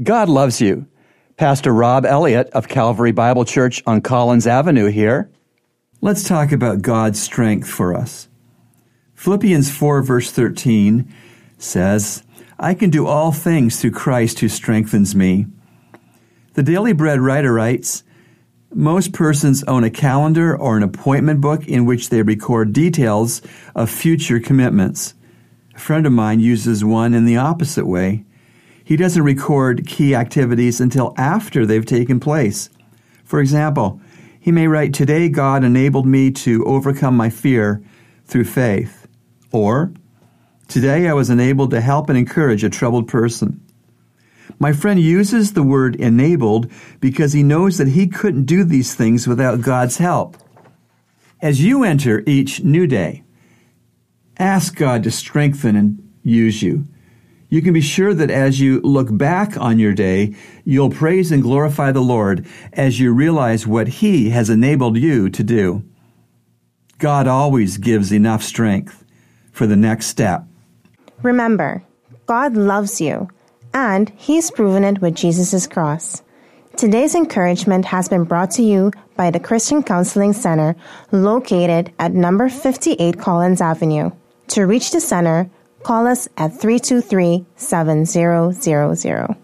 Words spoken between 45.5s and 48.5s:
the word enabled because he knows that he couldn't